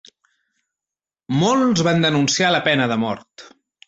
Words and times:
Molts 1.41 1.83
van 1.89 2.01
denunciar 2.05 2.49
la 2.57 2.63
pena 2.69 2.89
de 2.93 2.99
mort. 3.05 3.45